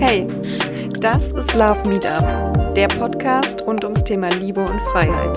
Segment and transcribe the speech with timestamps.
[0.00, 0.28] Hey,
[1.00, 5.36] das ist Love Meetup, der Podcast rund ums Thema Liebe und Freiheit.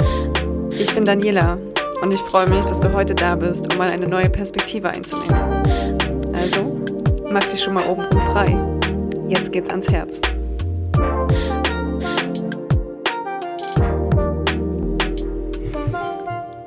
[0.69, 1.57] Ich bin Daniela
[2.03, 5.63] und ich freue mich, dass du heute da bist, um mal eine neue Perspektive einzunehmen.
[6.35, 6.79] Also,
[7.31, 8.55] mach dich schon mal oben frei.
[9.27, 10.21] Jetzt geht's ans Herz.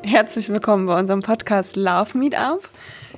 [0.03, 2.69] Herzlich willkommen bei unserem Podcast Love Meetup.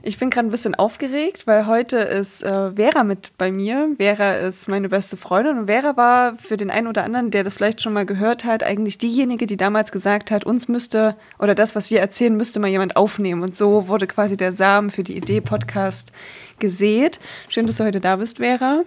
[0.07, 3.89] Ich bin gerade ein bisschen aufgeregt, weil heute ist äh, Vera mit bei mir.
[3.97, 7.55] Vera ist meine beste Freundin und Vera war für den einen oder anderen, der das
[7.55, 11.75] vielleicht schon mal gehört hat, eigentlich diejenige, die damals gesagt hat, uns müsste oder das,
[11.75, 13.43] was wir erzählen, müsste mal jemand aufnehmen.
[13.43, 16.13] Und so wurde quasi der Samen für die Idee Podcast
[16.61, 17.19] gesät.
[17.49, 18.85] Schön, dass du heute da bist, Vera.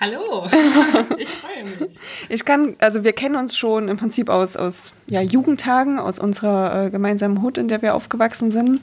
[0.00, 0.46] Hallo,
[1.18, 1.98] ich freue mich.
[2.30, 6.86] Ich kann, also wir kennen uns schon im Prinzip aus, aus ja, Jugendtagen, aus unserer
[6.86, 8.80] äh, gemeinsamen Hut, in der wir aufgewachsen sind.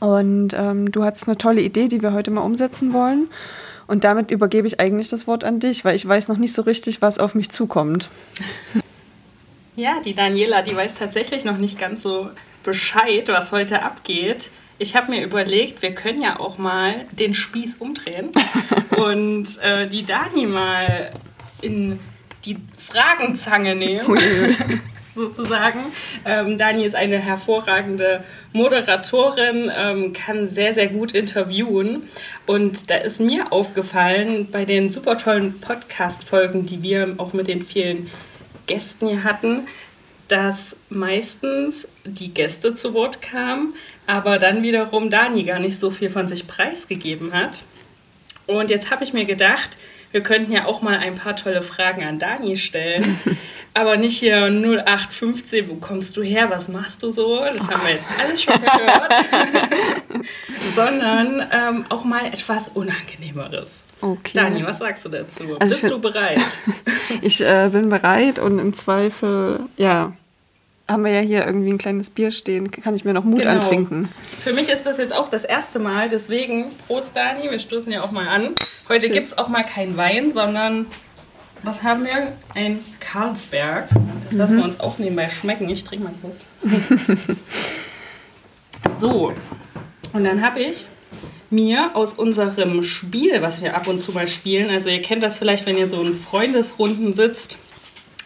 [0.00, 3.28] Und ähm, du hattest eine tolle Idee, die wir heute mal umsetzen wollen.
[3.86, 6.62] Und damit übergebe ich eigentlich das Wort an dich, weil ich weiß noch nicht so
[6.62, 8.08] richtig, was auf mich zukommt.
[9.76, 12.28] Ja, die Daniela, die weiß tatsächlich noch nicht ganz so
[12.64, 14.50] Bescheid, was heute abgeht.
[14.78, 18.30] Ich habe mir überlegt, wir können ja auch mal den Spieß umdrehen
[18.96, 21.12] und äh, die Dani mal
[21.62, 21.98] in
[22.44, 24.18] die Fragenzange nehmen
[25.20, 25.80] sozusagen.
[26.24, 32.08] Ähm, Dani ist eine hervorragende Moderatorin, ähm, kann sehr, sehr gut interviewen.
[32.46, 37.62] Und da ist mir aufgefallen, bei den super tollen Podcast-Folgen, die wir auch mit den
[37.62, 38.10] vielen
[38.66, 39.66] Gästen hier hatten,
[40.28, 43.74] dass meistens die Gäste zu Wort kamen,
[44.06, 47.64] aber dann wiederum Dani gar nicht so viel von sich preisgegeben hat.
[48.46, 49.76] Und jetzt habe ich mir gedacht,
[50.12, 53.18] wir könnten ja auch mal ein paar tolle Fragen an Dani stellen.
[53.74, 57.38] Aber nicht hier 0815, wo kommst du her, was machst du so?
[57.38, 57.84] Das oh haben Gott.
[57.84, 59.14] wir jetzt alles schon gehört.
[60.74, 63.84] Sondern ähm, auch mal etwas Unangenehmeres.
[64.00, 64.32] Okay.
[64.34, 65.56] Dani, was sagst du dazu?
[65.60, 66.58] Also Bist du bereit?
[67.22, 70.12] ich äh, bin bereit und im Zweifel, ja,
[70.90, 73.52] haben wir ja hier irgendwie ein kleines Bier stehen, kann ich mir noch Mut genau.
[73.52, 74.08] antrinken.
[74.40, 78.00] Für mich ist das jetzt auch das erste Mal, deswegen Prost Dani, wir stoßen ja
[78.02, 78.50] auch mal an.
[78.88, 80.86] Heute gibt es auch mal kein Wein, sondern
[81.62, 82.32] was haben wir?
[82.54, 83.88] Ein Carlsberg.
[84.24, 84.70] Das lassen wir mhm.
[84.70, 85.68] uns auch nebenbei schmecken.
[85.68, 86.44] Ich trinke mal kurz.
[89.00, 89.32] so,
[90.12, 90.86] und dann habe ich
[91.50, 95.38] mir aus unserem Spiel, was wir ab und zu mal spielen, also ihr kennt das
[95.38, 97.58] vielleicht, wenn ihr so in Freundesrunden sitzt,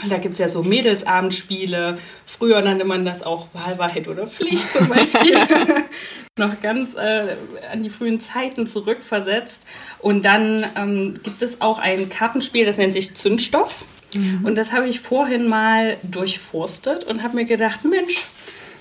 [0.08, 1.96] da gibt es ja so Mädelsabendspiele.
[2.26, 5.36] Früher nannte man das auch Wahlwahrheit oder Pflicht zum Beispiel.
[6.36, 7.36] Noch ganz äh,
[7.70, 9.64] an die frühen Zeiten zurückversetzt.
[10.00, 13.84] Und dann ähm, gibt es auch ein Kartenspiel, das nennt sich Zündstoff.
[14.14, 14.44] Mhm.
[14.44, 18.26] Und das habe ich vorhin mal durchforstet und habe mir gedacht, Mensch,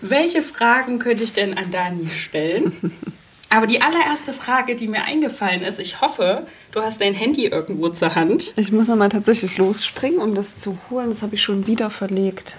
[0.02, 2.92] welche Fragen könnte ich denn an Dani stellen?
[3.54, 7.90] Aber die allererste Frage, die mir eingefallen ist, ich hoffe, du hast dein Handy irgendwo
[7.90, 8.52] zur Hand.
[8.56, 11.10] Ich muss nochmal tatsächlich losspringen, um das zu holen.
[11.10, 12.58] Das habe ich schon wieder verlegt.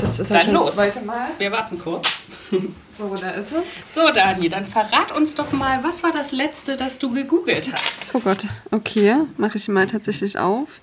[0.00, 0.66] Das ist dann los.
[0.66, 1.30] das zweite Mal.
[1.38, 2.20] Wir warten kurz.
[2.92, 3.94] So, da ist es.
[3.94, 8.10] So, Dani, dann verrat uns doch mal, was war das letzte, das du gegoogelt hast?
[8.12, 10.80] Oh Gott, okay, mache ich mal tatsächlich auf.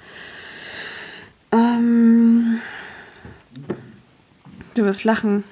[1.51, 2.59] Ähm,
[4.73, 5.43] du wirst lachen.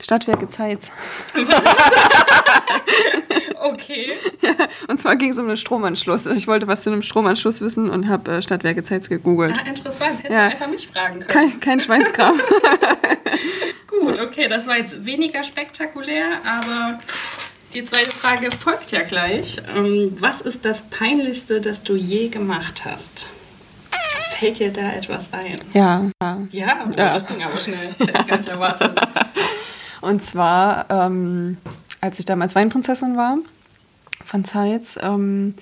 [0.00, 0.90] Stadtwerke Zeitz.
[3.60, 4.12] okay.
[4.40, 4.54] Ja,
[4.88, 6.26] und zwar ging es um einen Stromanschluss.
[6.26, 9.54] Ich wollte was zu einem Stromanschluss wissen und habe äh, Stadtwerke Zeitz gegoogelt.
[9.56, 10.18] Ah, interessant.
[10.18, 10.46] Hättest ja.
[10.46, 11.28] du einfach mich fragen können.
[11.28, 12.40] Kein, kein Schweinskram.
[13.86, 17.00] Gut, okay, das war jetzt weniger spektakulär, aber
[17.74, 19.60] die zweite Frage folgt ja gleich.
[19.74, 23.30] Ähm, was ist das Peinlichste, das du je gemacht hast?
[24.38, 25.60] Fällt dir da etwas ein?
[25.74, 26.06] Ja.
[26.50, 26.86] Ja.
[26.86, 27.12] Oh, ja.
[27.12, 27.94] das ging aber schnell.
[27.98, 28.98] Hätte ich gar nicht erwartet.
[30.00, 31.58] Und zwar, ähm,
[32.00, 33.38] als ich damals Weinprinzessin war
[34.24, 35.54] von Zeitz, ähm,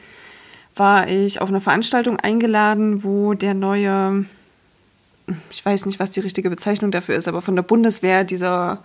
[0.77, 4.25] war ich auf einer Veranstaltung eingeladen, wo der neue,
[5.51, 8.79] ich weiß nicht, was die richtige Bezeichnung dafür ist, aber von der Bundeswehr dieser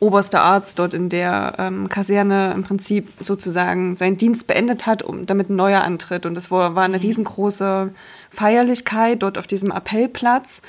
[0.00, 5.24] oberste Arzt dort in der ähm, Kaserne im Prinzip sozusagen seinen Dienst beendet hat, um,
[5.24, 6.26] damit ein neuer antritt.
[6.26, 7.04] Und das war, war eine mhm.
[7.04, 7.94] riesengroße
[8.30, 10.60] Feierlichkeit dort auf diesem Appellplatz.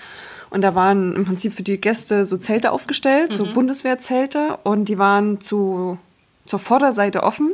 [0.56, 3.34] Und da waren im Prinzip für die Gäste so Zelte aufgestellt, mhm.
[3.34, 4.57] so Bundeswehrzelte.
[4.63, 5.98] Und die waren zu,
[6.46, 7.54] zur Vorderseite offen.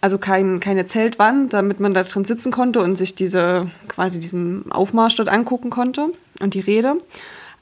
[0.00, 4.72] Also kein, keine Zeltwand, damit man da drin sitzen konnte und sich diese, quasi diesen
[4.72, 6.08] Aufmarsch dort angucken konnte
[6.40, 6.94] und die Rede.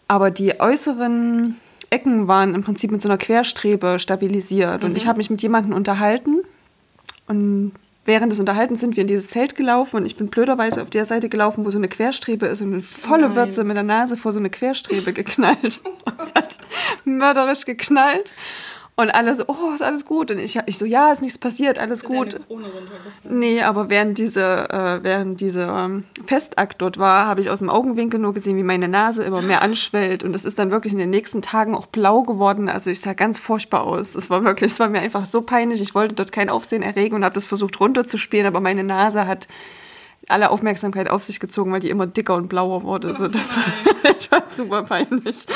[0.06, 1.56] Aber die äußeren
[1.90, 4.82] Ecken waren im Prinzip mit so einer Querstrebe stabilisiert.
[4.82, 4.90] Mhm.
[4.90, 6.42] Und ich habe mich mit jemandem unterhalten
[7.26, 7.72] und
[8.04, 11.04] während des Unterhaltens sind wir in dieses Zelt gelaufen und ich bin blöderweise auf der
[11.04, 13.36] Seite gelaufen, wo so eine Querstrebe ist und eine volle Nein.
[13.36, 15.58] Würze mit der Nase vor so eine Querstrebe geknallt.
[16.18, 16.58] es hat
[17.04, 18.32] mörderisch geknallt.
[18.96, 20.30] Und alle so, oh, ist alles gut.
[20.30, 22.36] Und ich, ich so, ja, ist nichts passiert, alles Ist gut.
[22.46, 22.62] Krone?
[23.24, 27.70] Nee, aber während diese, äh, während diese ähm, Festakt dort war, habe ich aus dem
[27.70, 30.22] Augenwinkel nur gesehen, wie meine Nase immer mehr anschwellt.
[30.22, 32.68] Und das ist dann wirklich in den nächsten Tagen auch blau geworden.
[32.68, 34.14] Also ich sah ganz furchtbar aus.
[34.14, 35.80] Es war wirklich, es war mir einfach so peinlich.
[35.80, 39.48] Ich wollte dort kein Aufsehen erregen und habe das versucht runterzuspielen, aber meine Nase hat
[40.28, 43.14] alle Aufmerksamkeit auf sich gezogen, weil die immer dicker und blauer wurde.
[43.14, 43.58] So, das
[44.18, 45.46] ich war super peinlich.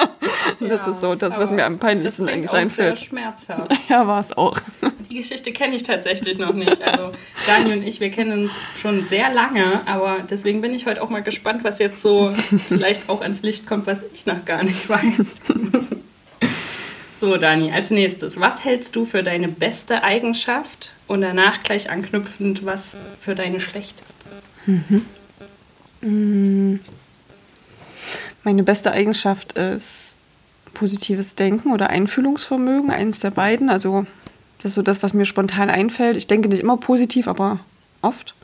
[0.60, 2.98] das ist so das, was mir am peinlichsten eigentlich auch Sehr einfällt.
[2.98, 3.72] schmerzhaft.
[3.88, 4.58] Ja, war es auch.
[5.10, 6.80] Die Geschichte kenne ich tatsächlich noch nicht.
[6.82, 7.12] Also
[7.46, 11.10] Daniel und ich, wir kennen uns schon sehr lange, aber deswegen bin ich heute auch
[11.10, 12.32] mal gespannt, was jetzt so
[12.68, 15.36] vielleicht auch ans Licht kommt, was ich noch gar nicht weiß.
[17.22, 22.66] So, Dani, als nächstes, was hältst du für deine beste Eigenschaft und danach gleich anknüpfend,
[22.66, 24.26] was für deine schlechteste?
[26.00, 26.80] Meine
[28.64, 30.16] beste Eigenschaft ist
[30.74, 33.70] positives Denken oder Einfühlungsvermögen, eines der beiden.
[33.70, 34.04] Also
[34.58, 36.16] das ist so das, was mir spontan einfällt.
[36.16, 37.60] Ich denke nicht immer positiv, aber
[38.00, 38.34] oft.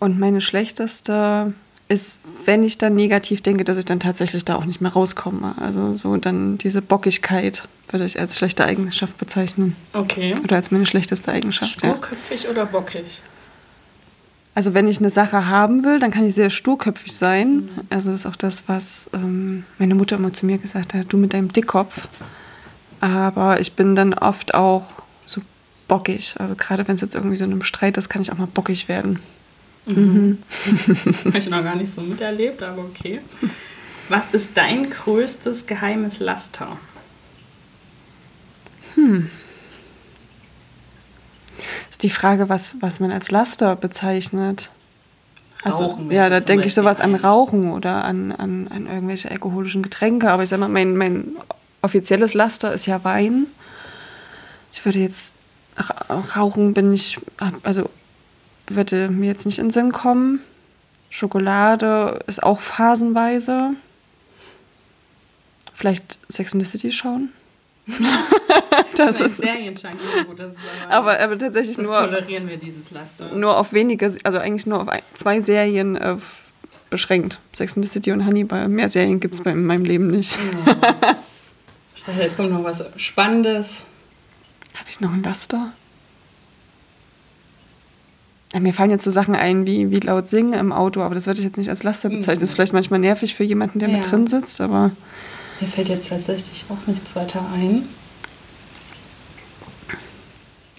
[0.00, 1.54] Und meine schlechteste
[1.88, 5.54] ist, wenn ich dann negativ denke, dass ich dann tatsächlich da auch nicht mehr rauskomme.
[5.58, 9.74] Also so dann diese Bockigkeit würde ich als schlechte Eigenschaft bezeichnen.
[9.94, 10.34] Okay.
[10.44, 11.82] Oder als meine schlechteste Eigenschaft.
[11.82, 11.90] Ja.
[11.90, 13.22] Sturköpfig oder bockig?
[14.54, 17.68] Also wenn ich eine Sache haben will, dann kann ich sehr sturköpfig sein.
[17.90, 21.16] Also das ist auch das, was ähm, meine Mutter immer zu mir gesagt hat, du
[21.16, 22.08] mit deinem Dickkopf.
[23.00, 24.84] Aber ich bin dann oft auch
[25.26, 25.40] so
[25.86, 26.34] bockig.
[26.38, 28.48] Also gerade wenn es jetzt irgendwie so in einem Streit ist, kann ich auch mal
[28.48, 29.20] bockig werden.
[31.24, 33.20] Habe ich noch gar nicht so miterlebt, aber okay.
[34.08, 36.76] Was ist dein größtes geheimes Laster?
[41.90, 44.70] Ist die Frage, was, was man als Laster bezeichnet.
[45.62, 47.14] Also, Rauchen ja, da denke ich sowas an.
[47.14, 50.30] Rauchen oder an, an, an irgendwelche alkoholischen Getränke.
[50.30, 51.36] Aber ich sag mal, mein, mein
[51.82, 53.46] offizielles Laster ist ja Wein.
[54.72, 55.32] Ich würde jetzt
[55.76, 57.18] Ra- Rauchen bin ich,
[57.62, 57.90] also
[58.74, 60.40] würde mir jetzt nicht in den Sinn kommen.
[61.10, 63.70] Schokolade ist auch phasenweise.
[65.74, 67.30] Vielleicht Sex in the City schauen.
[68.96, 69.54] das ist, ja
[70.26, 73.34] gut, das ist aber, aber, aber tatsächlich das nur, tolerieren wir dieses Laster.
[73.34, 76.16] nur auf wenige, also eigentlich nur auf ein, zwei Serien äh,
[76.90, 77.38] beschränkt.
[77.52, 78.68] Sex in the City und Hannibal.
[78.68, 80.38] Mehr Serien gibt es in meinem Leben nicht.
[81.94, 83.84] Ich dachte, jetzt kommt noch was Spannendes.
[84.74, 85.72] Habe ich noch ein Laster?
[88.54, 91.26] Ja, mir fallen jetzt so Sachen ein wie, wie laut singen im Auto, aber das
[91.26, 92.40] würde ich jetzt nicht als Laster bezeichnen.
[92.40, 93.96] Das ist vielleicht manchmal nervig für jemanden, der Ja.
[93.96, 94.90] mit drin sitzt, aber
[95.60, 97.82] Mir fällt jetzt tatsächlich auch nichts weiter ein.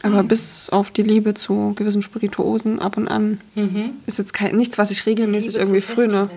[0.02, 3.92] Aber bis auf die Liebe zu gewissen Spirituosen ab und an Mhm.
[4.06, 6.30] ist jetzt kein, nichts, was ich regelmäßig Liebe irgendwie fröne.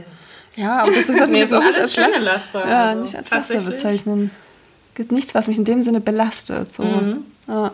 [0.56, 2.68] Ja, aber das würde ich Nee, jetzt sind auch nicht alles als schöne La- Laster,
[2.68, 4.30] Ja, also nicht als Laster bezeichnen.
[4.96, 6.74] gibt nichts, was mich in dem Sinne belastet.
[6.74, 6.82] So.
[6.82, 7.18] Mhm.
[7.46, 7.72] Ja.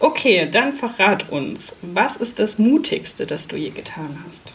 [0.00, 4.52] Okay, dann verrat uns, was ist das Mutigste, das du je getan hast?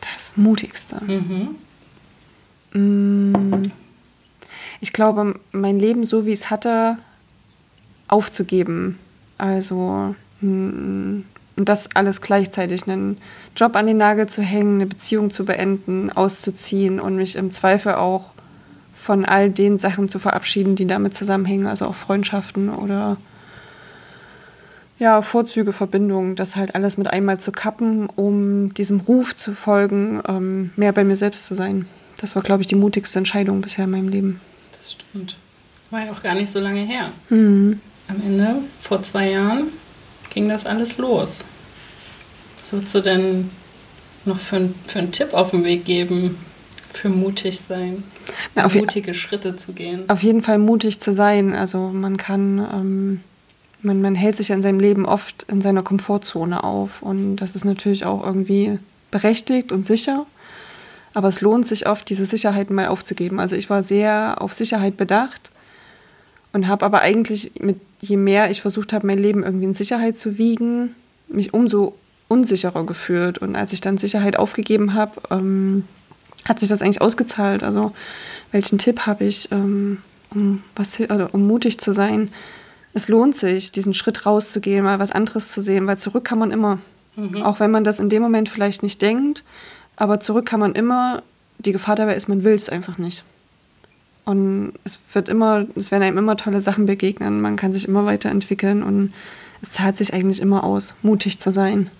[0.00, 1.00] Das Mutigste.
[1.04, 1.56] Mhm.
[2.72, 3.62] Mm,
[4.80, 6.98] Ich glaube, mein Leben so wie es hatte,
[8.06, 8.98] aufzugeben.
[9.36, 11.22] Also mm,
[11.58, 13.18] und das alles gleichzeitig, einen
[13.56, 17.96] Job an den Nagel zu hängen, eine Beziehung zu beenden, auszuziehen und mich im Zweifel
[17.96, 18.30] auch
[18.96, 23.16] von all den Sachen zu verabschieden, die damit zusammenhängen, also auch Freundschaften oder
[24.98, 30.20] ja, Vorzüge, Verbindungen, das halt alles mit einmal zu kappen, um diesem Ruf zu folgen,
[30.28, 31.86] ähm, mehr bei mir selbst zu sein.
[32.20, 34.40] Das war, glaube ich, die mutigste Entscheidung bisher in meinem Leben.
[34.72, 35.36] Das stimmt.
[35.90, 37.12] War ja auch gar nicht so lange her.
[37.30, 37.80] Mhm.
[38.08, 39.64] Am Ende, vor zwei Jahren,
[40.30, 41.44] ging das alles los.
[42.60, 43.50] Was würdest du denn
[44.24, 46.36] noch für, ein- für einen Tipp auf den Weg geben,
[46.92, 48.02] für mutig sein,
[48.54, 50.08] Na, mutige Schritte zu gehen?
[50.08, 51.54] Auf jeden Fall mutig zu sein.
[51.54, 53.20] Also man kann, ähm,
[53.82, 57.02] man, man hält sich in seinem Leben oft in seiner Komfortzone auf.
[57.02, 58.78] Und das ist natürlich auch irgendwie
[59.10, 60.26] berechtigt und sicher.
[61.14, 63.40] Aber es lohnt sich oft, diese Sicherheit mal aufzugeben.
[63.40, 65.50] Also ich war sehr auf Sicherheit bedacht
[66.52, 70.18] und habe aber eigentlich, mit, je mehr ich versucht habe, mein Leben irgendwie in Sicherheit
[70.18, 70.94] zu wiegen,
[71.28, 71.96] mich umso
[72.28, 73.38] unsicherer gefühlt.
[73.38, 75.84] Und als ich dann Sicherheit aufgegeben habe, ähm,
[76.48, 77.62] hat sich das eigentlich ausgezahlt.
[77.62, 77.92] Also
[78.52, 79.98] welchen Tipp habe ich, ähm,
[80.34, 82.30] um, was, also, um mutig zu sein?
[82.94, 86.50] Es lohnt sich, diesen Schritt rauszugehen, mal was anderes zu sehen, weil zurück kann man
[86.50, 86.78] immer.
[87.42, 89.42] Auch wenn man das in dem Moment vielleicht nicht denkt,
[89.96, 91.22] aber zurück kann man immer.
[91.58, 93.24] Die Gefahr dabei ist, man will es einfach nicht.
[94.24, 97.40] Und es wird immer, es werden einem immer tolle Sachen begegnen.
[97.40, 99.12] Man kann sich immer weiterentwickeln und
[99.62, 101.90] es zahlt sich eigentlich immer aus, mutig zu sein.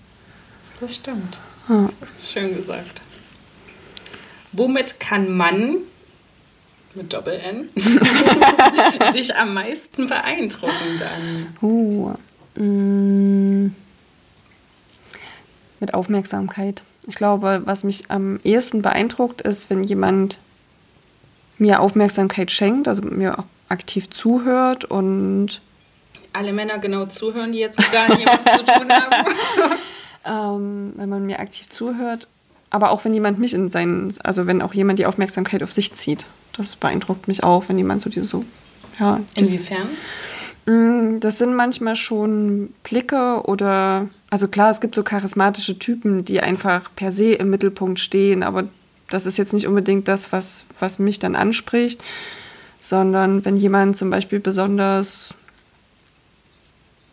[0.79, 1.41] Das stimmt.
[1.69, 1.89] Ja.
[2.01, 3.03] Das hast du schön gesagt.
[4.53, 5.79] Womit kann man
[6.95, 7.69] mit Doppel-N
[9.15, 11.47] dich am meisten beeindrucken, Dani?
[11.63, 12.15] Uh,
[12.61, 13.75] mm,
[15.81, 16.83] mit Aufmerksamkeit.
[17.07, 20.39] Ich glaube, was mich am ehesten beeindruckt, ist, wenn jemand
[21.59, 25.61] mir Aufmerksamkeit schenkt, also mir auch aktiv zuhört und
[26.33, 29.35] alle Männer genau zuhören, die jetzt mit Daniel was zu tun haben.
[30.25, 32.29] ähm, wenn man mir aktiv zuhört,
[32.71, 35.93] aber auch wenn jemand mich in seinen, also wenn auch jemand die Aufmerksamkeit auf sich
[35.95, 36.27] zieht.
[36.53, 38.45] Das beeindruckt mich auch, wenn jemand so diese so,
[38.99, 39.21] ja.
[39.35, 39.89] Inwiefern?
[40.67, 46.41] Mm, das sind manchmal schon Blicke oder, also klar, es gibt so charismatische Typen, die
[46.41, 48.69] einfach per se im Mittelpunkt stehen, aber
[49.09, 52.03] das ist jetzt nicht unbedingt das, was, was mich dann anspricht,
[52.81, 55.35] sondern wenn jemand zum Beispiel besonders,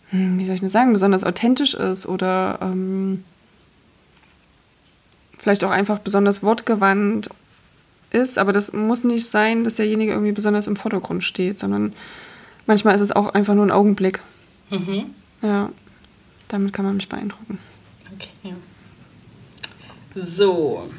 [0.09, 3.23] hm, wie soll ich das sagen, besonders authentisch ist oder ähm,
[5.45, 7.29] vielleicht auch einfach besonders wortgewandt
[8.09, 11.93] ist, aber das muss nicht sein, dass derjenige irgendwie besonders im Vordergrund steht, sondern
[12.65, 14.21] manchmal ist es auch einfach nur ein Augenblick.
[14.71, 15.11] Mhm.
[15.43, 15.69] Ja,
[16.47, 17.59] damit kann man mich beeindrucken.
[18.15, 18.55] Okay.
[20.15, 20.89] So.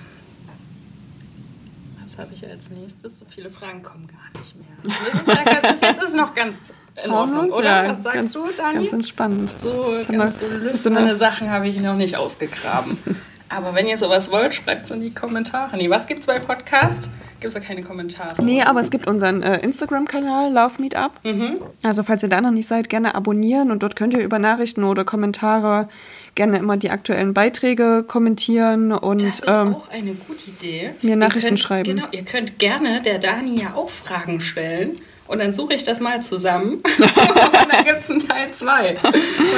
[2.00, 3.18] Was habe ich als nächstes?
[3.18, 5.72] So viele Fragen kommen gar nicht mehr.
[5.72, 6.72] Bis jetzt ist noch ganz
[7.04, 7.82] in Ordnung, oder?
[7.82, 8.74] Ja, Was sagst ganz, du, Dani?
[8.76, 9.52] Ganz entspannt.
[9.60, 12.96] So, ganz so lüsterne Sachen habe ich noch nicht ausgegraben.
[13.48, 15.76] Aber wenn ihr sowas wollt, schreibt es in die Kommentare.
[15.76, 17.08] Nee, was gibt es bei Podcast?
[17.40, 18.42] Gibt es da keine Kommentare?
[18.42, 21.12] Nee, aber es gibt unseren äh, Instagram-Kanal, Love Meetup.
[21.22, 21.58] Mhm.
[21.82, 24.82] Also, falls ihr da noch nicht seid, gerne abonnieren und dort könnt ihr über Nachrichten
[24.84, 25.88] oder Kommentare
[26.34, 30.90] gerne immer die aktuellen Beiträge kommentieren und das ist ähm, auch eine gute Idee.
[31.02, 31.90] Mir Nachrichten könnt, schreiben.
[31.96, 34.92] Genau, ihr könnt gerne der Dani ja auch Fragen stellen.
[35.28, 36.74] Und dann suche ich das mal zusammen.
[36.98, 38.96] und dann gibt es einen Teil 2.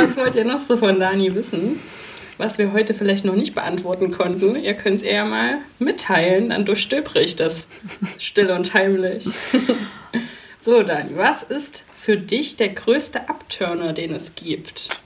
[0.00, 1.80] Was wollt ihr noch so von Dani wissen?
[2.38, 4.56] Was wir heute vielleicht noch nicht beantworten konnten.
[4.56, 7.66] Ihr könnt es eher mal mitteilen, dann durchstöbere ich das
[8.16, 9.28] still und heimlich.
[10.60, 15.00] so, Dani, was ist für dich der größte Abturner, den es gibt?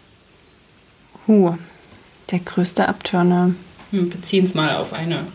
[1.27, 1.57] Huh,
[2.31, 3.55] der größte Abturner.
[3.91, 5.27] Wir beziehen es mal auf eine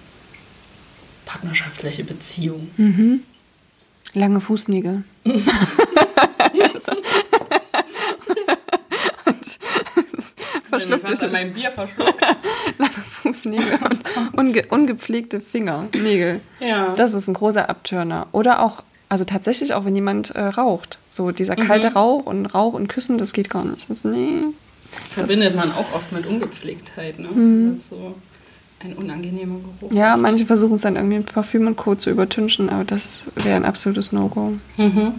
[1.25, 2.69] partnerschaftliche Beziehung.
[2.77, 3.23] Mhm.
[4.13, 5.03] Lange Fußnägel.
[10.67, 11.09] verschluckt.
[11.09, 12.21] Ich mein Bier verschluckt.
[12.77, 16.41] Lange Fußnägel und unge ungepflegte Fingernägel.
[16.59, 16.93] Ja.
[16.95, 18.27] Das ist ein großer Abtörner.
[18.31, 20.99] Oder auch, also tatsächlich auch, wenn jemand äh, raucht.
[21.09, 21.97] So dieser kalte mhm.
[21.97, 23.89] Rauch und Rauch und Küssen, das geht gar nicht.
[23.89, 24.43] Das, nee.
[25.09, 27.27] Verbindet das, man auch oft mit Ungepflegtheit, ne?
[27.27, 27.71] Mhm.
[27.71, 28.15] Das ist so
[28.79, 29.91] ein unangenehmer Geruch.
[29.91, 30.21] Ja, ist.
[30.21, 31.95] manche versuchen es dann irgendwie mit Parfüm und Co.
[31.95, 34.53] zu übertünchen, aber das wäre ein absolutes No-Go.
[34.77, 35.13] Mhm.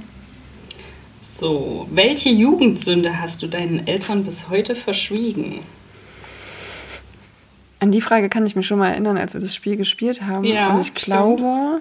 [1.39, 5.61] So, welche Jugendsünde hast du deinen Eltern bis heute verschwiegen?
[7.79, 10.43] An die Frage kann ich mich schon mal erinnern, als wir das Spiel gespielt haben.
[10.43, 11.81] Ja, Und ich glaube,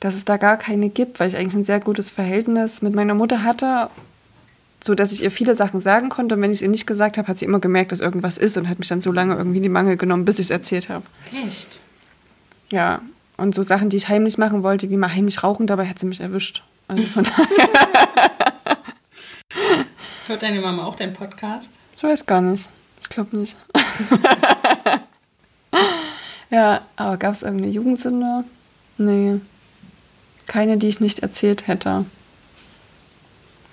[0.00, 3.12] dass es da gar keine gibt, weil ich eigentlich ein sehr gutes Verhältnis mit meiner
[3.12, 3.90] Mutter hatte,
[4.82, 6.36] so dass ich ihr viele Sachen sagen konnte.
[6.36, 8.56] Und wenn ich es ihr nicht gesagt habe, hat sie immer gemerkt, dass irgendwas ist
[8.56, 10.88] und hat mich dann so lange irgendwie in die Mangel genommen, bis ich es erzählt
[10.88, 11.04] habe.
[11.46, 11.80] Echt?
[12.72, 13.02] Ja.
[13.36, 16.06] Und so Sachen, die ich heimlich machen wollte, wie mal heimlich rauchen, dabei hat sie
[16.06, 16.62] mich erwischt.
[16.90, 17.68] Also von daher.
[20.26, 21.78] Hört deine Mama auch deinen Podcast?
[21.96, 22.68] Ich weiß gar nicht.
[23.00, 23.56] Ich glaube nicht.
[26.50, 28.42] ja, aber gab es irgendeine Jugendsünde?
[28.98, 29.40] Nee.
[30.48, 32.06] Keine, die ich nicht erzählt hätte.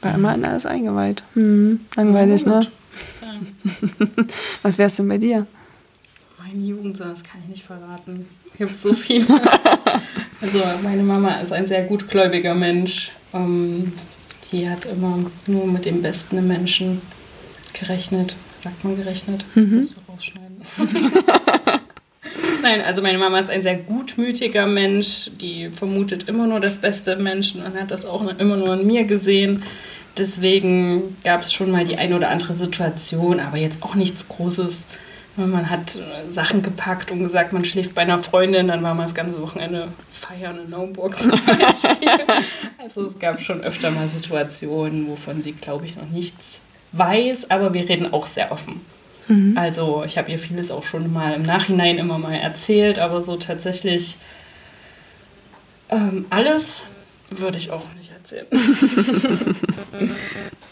[0.02, 1.24] War immer in alles eingeweiht.
[1.34, 2.68] Hm, langweilig, ja, ne?
[4.62, 5.48] Was wär's denn bei dir?
[6.38, 8.28] Meine Jugendsünde, das kann ich nicht verraten.
[8.52, 9.42] Es gibt so viele.
[10.42, 13.12] Also, meine Mama ist ein sehr gutgläubiger Mensch.
[13.34, 13.94] Ähm,
[14.52, 17.02] die hat immer nur mit dem Besten im Menschen
[17.74, 18.36] gerechnet.
[18.64, 19.46] Sagt man gerechnet?
[19.56, 19.78] Das mhm.
[19.78, 20.62] musst du rausschneiden.
[22.62, 27.12] Nein, also meine Mama ist ein sehr gutmütiger Mensch, die vermutet immer nur das Beste
[27.12, 29.64] im Menschen und hat das auch immer nur in mir gesehen.
[30.18, 34.86] Deswegen gab es schon mal die eine oder andere Situation, aber jetzt auch nichts Großes.
[35.38, 39.06] Man hat äh, Sachen gepackt und gesagt, man schläft bei einer Freundin, dann war man
[39.06, 42.10] das ganze Wochenende feiern in Naumburg zum Beispiel.
[42.80, 46.60] also es gab schon öfter mal Situationen, wovon sie, glaube ich, noch nichts
[46.94, 48.82] weiß, aber wir reden auch sehr offen.
[49.28, 49.58] Mhm.
[49.58, 53.36] Also ich habe ihr vieles auch schon mal im Nachhinein immer mal erzählt, aber so
[53.36, 54.18] tatsächlich
[55.90, 56.84] ähm, alles
[57.36, 58.48] würde ich auch nicht erzählen.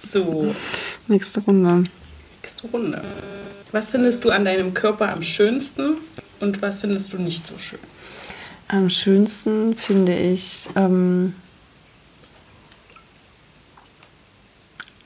[0.10, 0.56] so.
[1.08, 1.84] Nächste Runde.
[2.42, 3.02] Nächste Runde.
[3.76, 5.98] Was findest du an deinem Körper am schönsten
[6.40, 7.80] und was findest du nicht so schön?
[8.70, 11.34] Am schönsten finde ich ähm,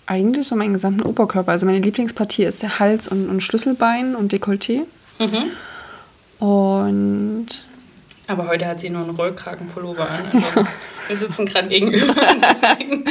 [0.06, 1.52] eigentlich so meinen gesamten Oberkörper.
[1.52, 4.82] Also meine Lieblingspartie ist der Hals und, und Schlüsselbein und Dekolleté.
[5.18, 6.46] Mhm.
[6.48, 7.48] Und
[8.28, 10.26] Aber heute hat sie nur einen Rollkragenpullover an.
[10.44, 10.68] Also
[11.08, 13.04] wir sitzen gerade gegenüber, deswegen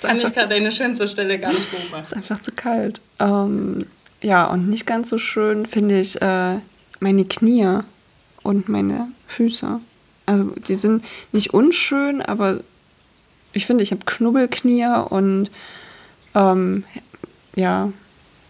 [0.00, 2.04] kann ich gerade deine schönste Stelle gar nicht beobachten.
[2.04, 3.02] Es ist einfach zu kalt.
[3.18, 3.84] Ähm,
[4.22, 6.58] ja, und nicht ganz so schön finde ich äh,
[7.00, 7.80] meine Knie
[8.42, 9.80] und meine Füße.
[10.26, 12.60] Also die sind nicht unschön, aber
[13.52, 15.50] ich finde, ich habe Knubbelknie und
[16.34, 16.84] ähm,
[17.54, 17.92] ja.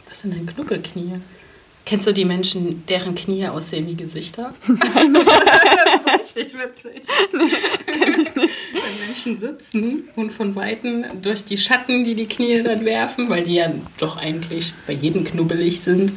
[0.09, 1.21] Was sind denn Knubbelknie?
[1.85, 4.55] Kennst du die Menschen, deren Knie aussehen wie Gesichter?
[4.67, 5.15] Nein.
[6.15, 7.03] das ist richtig witzig.
[7.33, 8.73] Nee, kenn ich nicht.
[8.73, 13.43] Wenn Menschen sitzen und von Weitem durch die Schatten, die die Knie dann werfen, weil
[13.43, 16.15] die ja doch eigentlich bei jedem knubbelig sind,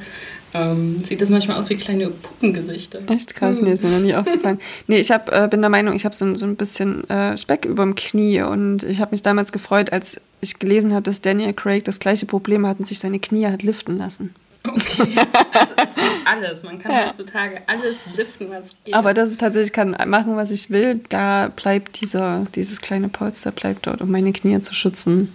[0.55, 2.99] ähm, sieht das manchmal aus wie kleine Puppengesichter.
[3.07, 4.59] Echt krass, nee, ist mir noch nie aufgefallen.
[4.87, 7.65] Nee, ich hab, äh, bin der Meinung, ich habe so, so ein bisschen äh, Speck
[7.65, 11.53] über dem Knie und ich habe mich damals gefreut, als ich gelesen habe, dass Daniel
[11.53, 14.33] Craig das gleiche Problem hat und sich seine Knie hat liften lassen.
[14.67, 15.15] Okay,
[15.53, 16.63] also es geht alles.
[16.63, 17.07] Man kann ja.
[17.07, 18.93] heutzutage alles liften, was geht.
[18.93, 23.51] Aber dass ich tatsächlich kann machen, was ich will, da bleibt dieser, dieses kleine Polster
[23.51, 25.33] bleibt dort, um meine Knie zu schützen.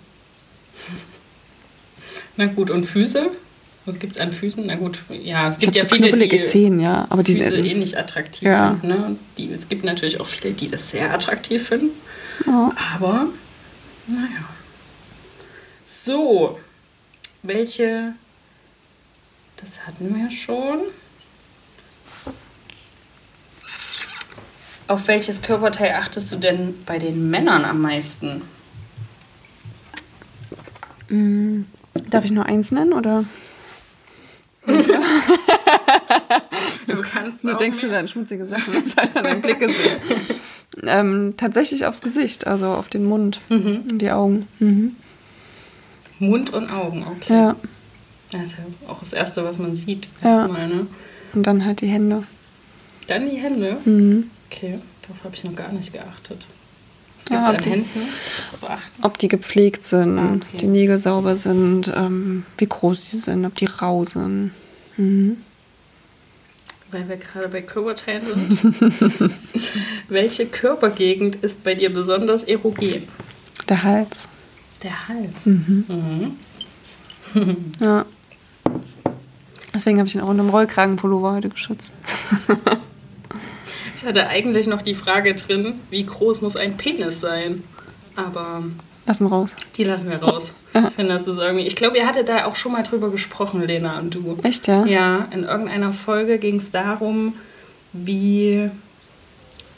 [2.37, 3.31] Na gut, und Füße?
[3.87, 4.65] Was gibt es an Füßen?
[4.67, 7.75] Na gut, ja, es gibt ja so viele, die Zehen, ja, aber die Füße eh
[7.75, 8.77] nicht attraktiv ja.
[8.81, 8.89] finden.
[8.89, 9.17] Ne?
[9.39, 11.91] Die, es gibt natürlich auch viele, die das sehr attraktiv finden.
[12.47, 12.73] Ja.
[12.95, 13.27] Aber,
[14.07, 14.49] naja.
[15.85, 16.59] So,
[17.43, 18.15] welche
[19.61, 20.81] das hatten wir schon.
[24.87, 28.43] Auf welches Körperteil achtest du denn bei den Männern am meisten?
[31.09, 31.63] Mm,
[32.09, 33.25] darf ich nur eins nennen oder?
[34.67, 34.75] du
[37.03, 39.99] kannst Du denkst schon an schmutzige Sachen, das halt an deinem Blick gesehen.
[40.85, 43.85] ähm, tatsächlich aufs Gesicht, also auf den Mund mhm.
[43.91, 44.49] und die Augen.
[44.59, 44.97] Mhm.
[46.19, 47.33] Mund und Augen, okay.
[47.33, 47.57] Ja.
[48.33, 50.09] Das ist ja auch das Erste, was man sieht.
[50.23, 50.39] Ja.
[50.39, 50.87] Erstmal, ne?
[51.33, 52.25] Und dann halt die Hände.
[53.07, 53.77] Dann die Hände?
[53.85, 54.31] Mhm.
[54.47, 56.47] Okay, darauf habe ich noch gar nicht geachtet.
[57.19, 58.01] Was ja, an die, Händen
[58.43, 59.03] zu beachten?
[59.03, 60.59] Ob die gepflegt sind, ah, okay.
[60.59, 64.53] die Nägel sauber sind, ähm, wie groß die sind, ob die rau sind.
[64.97, 65.37] Mhm.
[66.91, 69.31] Weil wir gerade bei Körperteilen sind.
[70.09, 73.07] Welche Körpergegend ist bei dir besonders erogen?
[73.69, 74.29] Der Hals.
[74.83, 75.47] Der Hals.
[75.47, 75.85] Mhm.
[77.35, 77.57] Mhm.
[77.81, 78.07] ja.
[79.75, 81.95] Deswegen habe ich ihn auch in einem Rollkragenpullover heute geschützt.
[83.95, 87.63] ich hatte eigentlich noch die Frage drin, wie groß muss ein Penis sein?
[88.17, 88.65] Aber.
[89.07, 89.55] Lassen wir raus.
[89.77, 90.53] Die lassen wir raus.
[90.73, 91.67] Ich finde, das ist irgendwie.
[91.67, 94.39] Ich glaube, ihr hattet da auch schon mal drüber gesprochen, Lena und du.
[94.45, 94.85] Echt, ja?
[94.87, 97.35] Ja, in irgendeiner Folge ging es darum,
[97.93, 98.71] wie.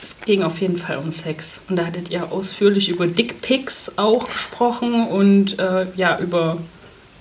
[0.03, 1.63] Es ging auf jeden Fall um Sex.
[1.69, 6.59] Und da hattet ihr ausführlich über Dickpics auch gesprochen und äh, ja, über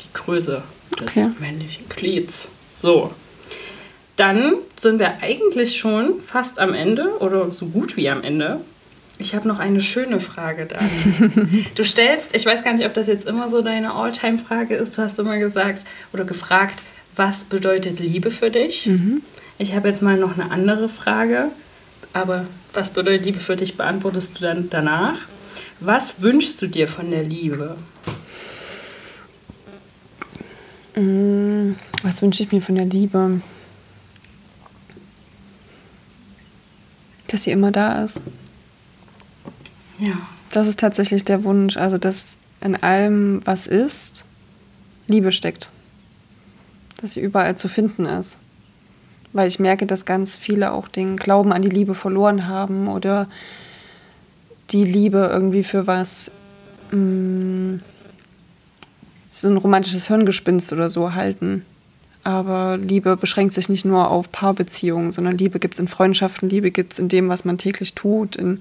[0.03, 0.63] die Größe
[0.99, 1.29] des okay.
[1.39, 2.49] männlichen Glieds.
[2.73, 3.12] So.
[4.15, 8.62] Dann sind wir eigentlich schon fast am Ende oder so gut wie am Ende.
[9.17, 10.79] Ich habe noch eine schöne Frage da.
[11.75, 14.97] du stellst, ich weiß gar nicht, ob das jetzt immer so deine Alltime-Frage ist.
[14.97, 16.81] Du hast immer gesagt oder gefragt,
[17.15, 18.88] was bedeutet Liebe für dich?
[18.88, 19.21] Mhm.
[19.57, 21.49] Ich habe jetzt mal noch eine andere Frage,
[22.13, 25.19] aber was bedeutet Liebe für dich, beantwortest du dann danach.
[25.79, 27.75] Was wünschst du dir von der Liebe?
[30.95, 31.31] Mm,
[32.12, 33.39] was wünsche ich mir von der Liebe?
[37.30, 38.21] Dass sie immer da ist.
[39.97, 40.28] Ja.
[40.50, 41.78] Das ist tatsächlich der Wunsch.
[41.78, 44.26] Also, dass in allem, was ist,
[45.08, 45.69] Liebe steckt.
[46.97, 48.38] Dass sie überall zu finden ist.
[49.32, 53.30] Weil ich merke, dass ganz viele auch den Glauben an die Liebe verloren haben oder
[54.71, 56.30] die Liebe irgendwie für was
[56.91, 57.82] mh, mm,
[59.30, 61.65] so ein romantisches Hirngespinst oder so halten.
[62.23, 66.69] Aber Liebe beschränkt sich nicht nur auf Paarbeziehungen, sondern Liebe gibt es in Freundschaften, Liebe
[66.69, 68.60] gibt es in dem, was man täglich tut, in mhm.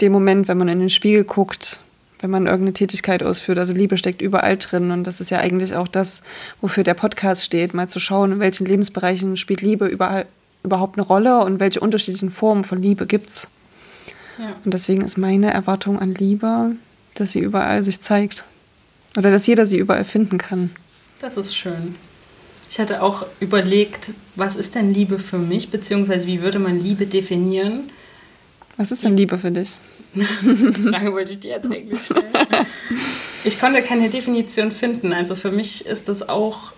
[0.00, 1.80] dem Moment, wenn man in den Spiegel guckt,
[2.20, 3.58] wenn man irgendeine Tätigkeit ausführt.
[3.58, 6.22] Also Liebe steckt überall drin und das ist ja eigentlich auch das,
[6.60, 10.26] wofür der Podcast steht, mal zu schauen, in welchen Lebensbereichen spielt Liebe überall,
[10.62, 13.48] überhaupt eine Rolle und welche unterschiedlichen Formen von Liebe gibt es.
[14.38, 14.54] Ja.
[14.64, 16.72] Und deswegen ist meine Erwartung an Liebe,
[17.14, 18.44] dass sie überall sich zeigt.
[19.16, 20.70] Oder dass jeder sie überall finden kann.
[21.20, 21.96] Das ist schön.
[22.72, 27.04] Ich hatte auch überlegt, was ist denn Liebe für mich, beziehungsweise wie würde man Liebe
[27.04, 27.90] definieren?
[28.78, 29.74] Was ist denn Liebe für dich?
[30.14, 32.24] Die Frage wollte ich dir jetzt eigentlich stellen.
[33.44, 35.12] Ich konnte keine Definition finden.
[35.12, 36.72] Also für mich ist das auch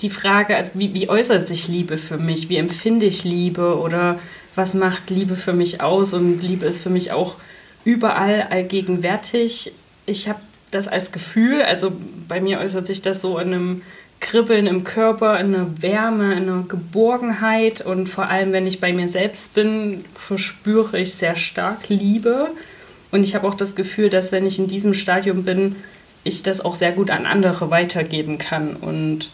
[0.00, 2.48] die Frage, also wie, wie äußert sich Liebe für mich?
[2.48, 3.80] Wie empfinde ich Liebe?
[3.80, 4.20] Oder
[4.54, 6.12] was macht Liebe für mich aus?
[6.12, 7.34] Und Liebe ist für mich auch
[7.84, 9.72] überall allgegenwärtig.
[10.06, 10.38] Ich habe
[10.70, 11.90] das als Gefühl, also
[12.28, 13.82] bei mir äußert sich das so in einem
[14.20, 18.92] Kribbeln im Körper, in einer Wärme, in einer Geborgenheit und vor allem, wenn ich bei
[18.92, 22.48] mir selbst bin, verspüre ich sehr stark Liebe.
[23.10, 25.76] Und ich habe auch das Gefühl, dass wenn ich in diesem Stadium bin,
[26.24, 28.76] ich das auch sehr gut an andere weitergeben kann.
[28.76, 29.30] Und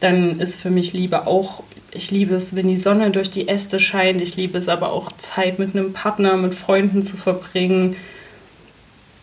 [0.00, 3.80] dann ist für mich Liebe auch, ich liebe es, wenn die Sonne durch die Äste
[3.80, 4.20] scheint.
[4.20, 7.96] Ich liebe es aber auch, Zeit mit einem Partner, mit Freunden zu verbringen.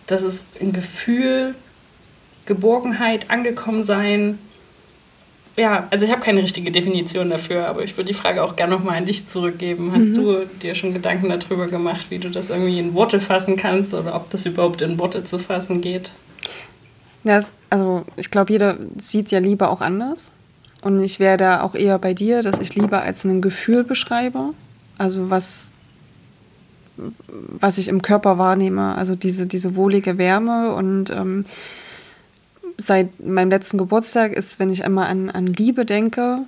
[0.08, 1.56] Das ist ein Gefühl,
[2.46, 4.40] Geborgenheit, angekommen sein.
[5.58, 8.76] Ja, also ich habe keine richtige Definition dafür, aber ich würde die Frage auch gerne
[8.76, 9.92] nochmal an dich zurückgeben.
[9.96, 10.16] Hast mhm.
[10.16, 14.16] du dir schon Gedanken darüber gemacht, wie du das irgendwie in Worte fassen kannst oder
[14.16, 16.12] ob das überhaupt in Worte zu fassen geht?
[17.24, 17.40] Ja,
[17.70, 20.32] also ich glaube, jeder sieht ja Liebe auch anders.
[20.82, 24.54] Und ich wäre da auch eher bei dir, dass ich Liebe als ein Gefühl beschreibe.
[24.98, 25.74] Also was,
[27.28, 28.94] was ich im Körper wahrnehme.
[28.96, 31.46] Also diese, diese wohlige Wärme und ähm,
[32.78, 36.46] seit meinem letzten Geburtstag ist, wenn ich einmal an, an Liebe denke,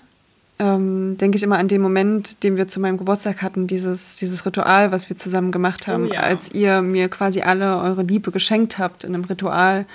[0.59, 4.45] ähm, denke ich immer an den Moment, den wir zu meinem Geburtstag hatten, dieses, dieses
[4.45, 6.21] Ritual, was wir zusammen gemacht haben, oh ja.
[6.21, 9.85] als ihr mir quasi alle eure Liebe geschenkt habt in einem Ritual.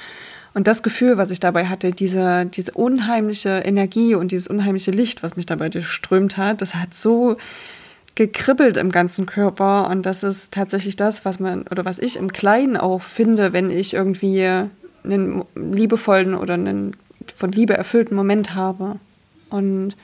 [0.54, 5.22] Und das Gefühl, was ich dabei hatte, diese, diese unheimliche Energie und dieses unheimliche Licht,
[5.22, 7.36] was mich dabei durchströmt hat, das hat so
[8.14, 9.88] gekribbelt im ganzen Körper.
[9.88, 13.70] Und das ist tatsächlich das, was man oder was ich im Kleinen auch finde, wenn
[13.70, 14.68] ich irgendwie
[15.04, 16.96] einen liebevollen oder einen
[17.34, 18.96] von Liebe erfüllten Moment habe.
[19.50, 19.96] Und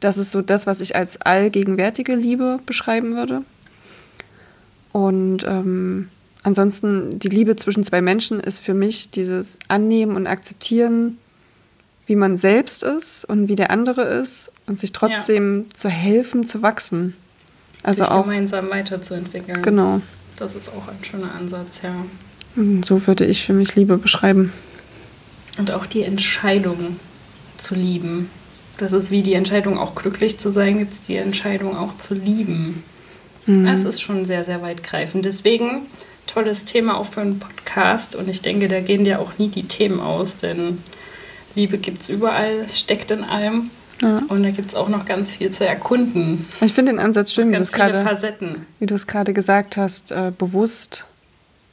[0.00, 3.42] das ist so das, was ich als allgegenwärtige Liebe beschreiben würde.
[4.92, 6.08] Und ähm,
[6.42, 11.18] ansonsten die Liebe zwischen zwei Menschen ist für mich dieses Annehmen und Akzeptieren,
[12.06, 15.74] wie man selbst ist und wie der andere ist und sich trotzdem ja.
[15.74, 17.14] zu helfen, zu wachsen.
[17.82, 19.62] Also sich auch gemeinsam weiterzuentwickeln.
[19.62, 20.00] Genau.
[20.36, 21.94] Das ist auch ein schöner Ansatz, ja.
[22.54, 24.52] So würde ich für mich Liebe beschreiben.
[25.58, 26.96] Und auch die Entscheidung
[27.56, 28.30] zu lieben.
[28.78, 32.14] Das ist wie die Entscheidung, auch glücklich zu sein, gibt es die Entscheidung auch zu
[32.14, 32.82] lieben.
[33.46, 33.66] Mhm.
[33.66, 35.24] Das ist schon sehr, sehr weitgreifend.
[35.24, 35.86] Deswegen
[36.26, 38.16] tolles Thema auch für einen Podcast.
[38.16, 40.78] Und ich denke, da gehen dir auch nie die Themen aus, denn
[41.54, 43.70] Liebe gibt es überall, es steckt in allem.
[44.00, 44.18] Ja.
[44.28, 46.46] Und da gibt es auch noch ganz viel zu erkunden.
[46.60, 48.04] Ich finde den Ansatz schön, wie du es gerade,
[48.80, 51.06] wie du es gerade gesagt hast, äh, bewusst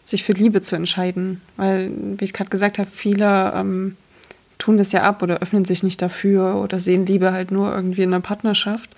[0.10, 1.42] sich für Liebe zu entscheiden.
[1.58, 3.96] Weil, wie ich gerade gesagt habe, viele ähm,
[4.58, 8.04] tun das ja ab oder öffnen sich nicht dafür oder sehen Liebe halt nur irgendwie
[8.04, 8.90] in einer Partnerschaft.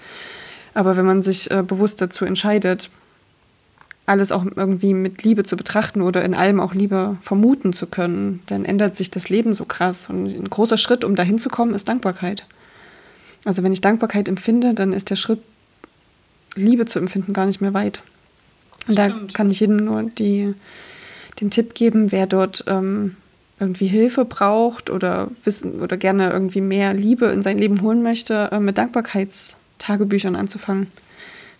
[0.74, 2.90] Aber wenn man sich äh, bewusst dazu entscheidet,
[4.06, 8.42] alles auch irgendwie mit Liebe zu betrachten oder in allem auch Liebe vermuten zu können,
[8.48, 10.10] dann ändert sich das Leben so krass.
[10.10, 12.46] Und ein großer Schritt, um dahin zu kommen, ist Dankbarkeit.
[13.46, 15.40] Also wenn ich Dankbarkeit empfinde, dann ist der Schritt,
[16.56, 18.02] Liebe zu empfinden, gar nicht mehr weit.
[18.88, 20.54] Und da kann ich jedem nur die,
[21.40, 23.16] den Tipp geben, wer dort ähm,
[23.60, 28.50] irgendwie Hilfe braucht oder wissen oder gerne irgendwie mehr Liebe in sein Leben holen möchte,
[28.52, 30.88] äh, mit Dankbarkeitstagebüchern anzufangen.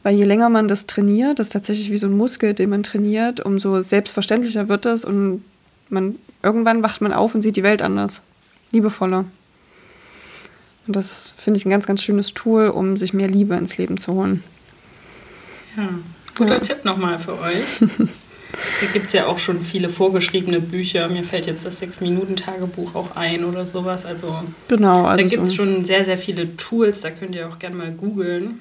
[0.04, 2.82] Weil je länger man das trainiert, das ist tatsächlich wie so ein Muskel, den man
[2.82, 5.44] trainiert, umso selbstverständlicher wird es und
[5.90, 8.22] man irgendwann wacht man auf und sieht die Welt anders,
[8.72, 9.26] liebevoller.
[10.88, 14.00] Und das finde ich ein ganz, ganz schönes Tool, um sich mehr Liebe ins Leben
[14.00, 14.44] zu holen.
[15.78, 15.90] Ja,
[16.36, 16.60] guter ja.
[16.60, 17.84] Tipp nochmal für euch.
[18.52, 21.08] Da gibt es ja auch schon viele vorgeschriebene Bücher.
[21.08, 24.06] Mir fällt jetzt das Sechs-Minuten-Tagebuch auch ein oder sowas.
[24.06, 27.02] Also, genau, also da gibt es so schon sehr, sehr viele Tools.
[27.02, 28.60] Da könnt ihr auch gerne mal googeln.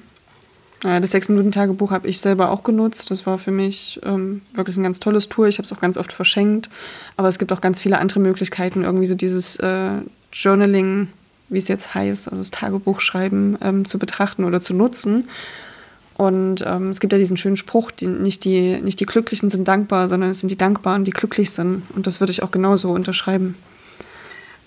[0.83, 3.11] Ja, das Sechs-Minuten-Tagebuch habe ich selber auch genutzt.
[3.11, 5.47] Das war für mich ähm, wirklich ein ganz tolles Tool.
[5.47, 6.69] Ich habe es auch ganz oft verschenkt.
[7.17, 9.91] Aber es gibt auch ganz viele andere Möglichkeiten, irgendwie so dieses äh,
[10.33, 11.09] Journaling,
[11.49, 15.27] wie es jetzt heißt, also das Tagebuchschreiben ähm, zu betrachten oder zu nutzen.
[16.21, 19.67] Und ähm, es gibt ja diesen schönen Spruch, die, nicht, die, nicht die Glücklichen sind
[19.67, 21.81] dankbar, sondern es sind die Dankbaren, die glücklich sind.
[21.95, 23.57] Und das würde ich auch genauso unterschreiben.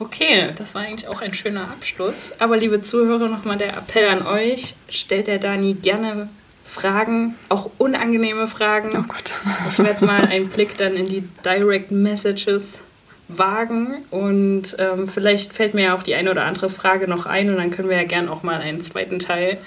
[0.01, 2.33] Okay, das war eigentlich auch ein schöner Abschluss.
[2.40, 4.75] Aber liebe Zuhörer, nochmal der Appell an euch.
[4.88, 6.29] Stellt der Dani gerne
[6.64, 8.90] Fragen, auch unangenehme Fragen.
[8.97, 9.35] Oh Gott.
[9.69, 12.81] Ich werde mal einen Blick dann in die Direct Messages
[13.29, 17.49] wagen und ähm, vielleicht fällt mir ja auch die eine oder andere Frage noch ein
[17.49, 19.59] und dann können wir ja gerne auch mal einen zweiten Teil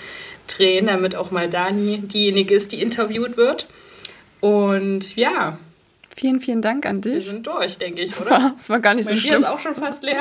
[0.47, 3.67] drehen, damit auch mal Dani diejenige ist, die interviewt wird.
[4.39, 5.57] Und ja,
[6.19, 7.13] Vielen, vielen Dank an dich.
[7.13, 8.25] Wir sind durch, denke ich, oder?
[8.25, 9.43] Es war, es war gar nicht mein so Bier schlimm.
[9.43, 10.19] ist auch schon fast leer.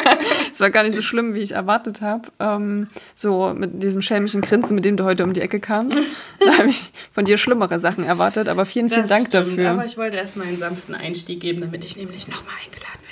[0.50, 2.28] es war gar nicht so schlimm, wie ich erwartet habe.
[2.40, 5.98] Ähm, so mit diesem schelmischen Grinsen, mit dem du heute um die Ecke kamst.
[6.40, 8.48] da habe ich von dir schlimmere Sachen erwartet.
[8.48, 9.70] Aber vielen, vielen das Dank stimmt, dafür.
[9.72, 13.02] Aber ich wollte erstmal einen sanften Einstieg geben, damit ich nämlich nochmal eingeladen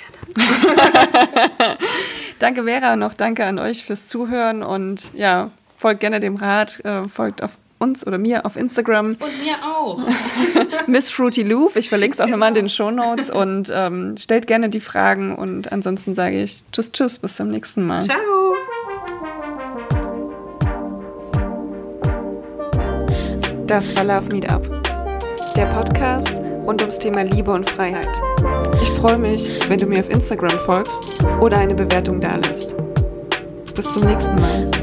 [1.59, 1.79] werde.
[2.38, 5.51] danke, Vera, noch danke an euch fürs Zuhören und ja,
[5.83, 9.09] folgt gerne dem Rat, äh, folgt auf uns oder mir auf Instagram.
[9.09, 9.99] Und mir auch.
[10.87, 11.77] Miss Fruity Loop.
[11.77, 12.37] Ich verlinke es auch genau.
[12.37, 12.75] nochmal in den genau.
[12.75, 15.35] Show Notes und ähm, stellt gerne die Fragen.
[15.35, 18.01] Und ansonsten sage ich Tschüss, Tschüss, bis zum nächsten Mal.
[18.01, 18.18] Ciao.
[23.66, 24.62] Das war Love Meetup,
[25.57, 28.09] der Podcast rund ums Thema Liebe und Freiheit.
[28.81, 32.77] Ich freue mich, wenn du mir auf Instagram folgst oder eine Bewertung dalässt.
[33.75, 34.82] Bis zum nächsten Mal.